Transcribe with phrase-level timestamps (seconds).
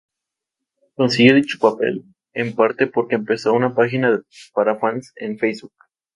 [0.95, 2.03] Consiguió dicho papel,
[2.33, 4.19] en parte, porque empezó una página
[4.51, 5.75] para fans en Facebook.